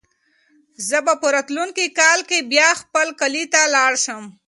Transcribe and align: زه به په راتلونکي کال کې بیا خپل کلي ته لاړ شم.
زه 0.87 0.97
به 1.05 1.13
په 1.21 1.27
راتلونکي 1.35 1.85
کال 1.99 2.19
کې 2.29 2.47
بیا 2.51 2.69
خپل 2.81 3.07
کلي 3.21 3.43
ته 3.53 3.61
لاړ 3.75 3.93
شم. 4.05 4.23